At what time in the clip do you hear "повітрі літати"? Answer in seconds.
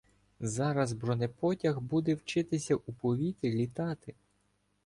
2.93-4.13